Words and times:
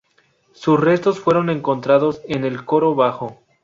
Sus 0.53 0.79
restos 0.79 1.19
fueron 1.19 1.51
encontrados 1.51 2.21
en 2.27 2.43
el 2.43 2.65
coro 2.65 2.95
bajo. 2.95 3.37